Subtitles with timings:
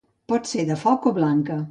[0.31, 1.63] Pot ser de foc o blanca.